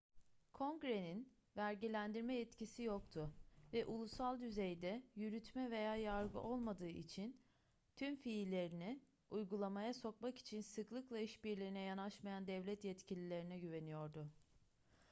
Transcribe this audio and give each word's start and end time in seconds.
kongrenin 0.53 1.19
vergilendirme 1.57 2.33
yetkisi 2.39 2.83
yoktu 2.83 3.31
ve 3.73 3.85
ulusal 3.85 4.39
düzeyde 4.39 5.03
yürütme 5.15 5.71
veya 5.71 5.95
yargı 5.95 6.39
olmadığı 6.39 6.89
için 6.89 7.37
tüm 7.95 8.15
fiillerini 8.15 8.99
uygulamaya 9.31 9.93
sokmak 9.93 10.37
için 10.37 10.61
sıklıkla 10.61 11.19
işbirliğine 11.19 11.79
yanaşmayan 11.81 12.47
devlet 12.47 12.83
yetkililerine 12.85 13.59
güveniyordu 13.59 14.27